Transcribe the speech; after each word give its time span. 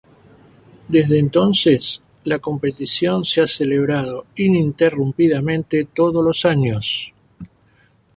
Desde 0.87 1.19
entonces, 1.19 2.01
la 2.23 2.39
competición 2.39 3.23
se 3.23 3.41
ha 3.41 3.45
celebrado 3.45 4.25
ininterrumpidamente 4.35 5.83
todos 5.83 6.25
los 6.25 6.43
años. 6.45 7.13